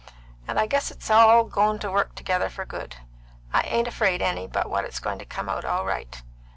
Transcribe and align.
"And 0.47 0.59
I 0.59 0.65
guess 0.65 0.89
it's 0.89 1.11
all 1.11 1.43
goin' 1.43 1.77
to 1.77 1.91
work 1.91 2.15
together 2.15 2.49
for 2.49 2.65
good. 2.65 2.95
I 3.53 3.61
ain't 3.61 3.87
afraid 3.87 4.19
any 4.23 4.47
but 4.47 4.67
what 4.67 4.83
it's 4.83 4.97
goin' 4.97 5.19
to 5.19 5.25
come 5.25 5.47
out 5.47 5.63
all 5.63 5.85
right. 5.85 6.23